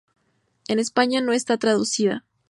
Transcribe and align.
En 0.67 0.79
España 0.79 1.21
no 1.21 1.31
está 1.31 1.57
traducida. 1.59 2.25